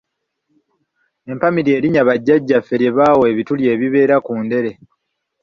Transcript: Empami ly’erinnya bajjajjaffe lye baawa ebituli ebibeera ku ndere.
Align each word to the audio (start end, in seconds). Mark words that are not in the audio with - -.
Empami 1.31 1.59
ly’erinnya 1.65 2.03
bajjajjaffe 2.09 2.75
lye 2.81 2.89
baawa 2.97 3.25
ebituli 3.31 3.63
ebibeera 3.73 4.15
ku 4.25 4.33
ndere. 4.45 4.71